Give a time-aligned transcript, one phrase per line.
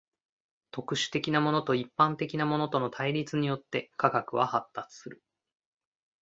[0.71, 5.21] 特殊的なものと一般的なものとの対立によって科学は発達する。